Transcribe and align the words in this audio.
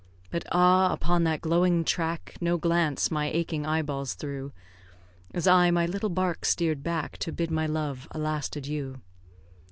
But, 0.31 0.47
ah, 0.51 0.91
upon 0.91 1.25
that 1.25 1.41
glowing 1.41 1.83
track, 1.83 2.35
No 2.41 2.57
glance 2.57 3.11
my 3.11 3.27
aching 3.29 3.67
eyeballs 3.67 4.15
threw; 4.15 4.51
As 5.31 5.45
I 5.45 5.69
my 5.69 5.85
little 5.85 6.09
bark 6.09 6.43
steer'd 6.43 6.81
back 6.81 7.19
To 7.19 7.31
bid 7.31 7.51
my 7.51 7.67
love 7.67 8.07
a 8.09 8.17
last 8.17 8.55
adieu. 8.55 9.01